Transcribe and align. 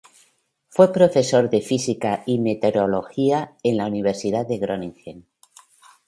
Fue 0.69 0.91
profesor 0.91 1.47
de 1.51 1.61
Física 1.61 2.23
y 2.25 2.39
Meteorología 2.39 3.55
en 3.61 3.77
la 3.77 3.85
Universidad 3.85 4.47
de 4.47 4.57
Groningen. 4.57 5.27